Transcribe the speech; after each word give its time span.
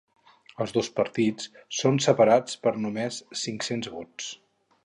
Els 0.63 0.71
dos 0.77 0.89
partits 0.99 1.51
són 1.81 2.01
separats 2.07 2.57
per 2.65 2.75
només 2.87 3.23
cinc-cents 3.45 3.93
vots. 3.99 4.35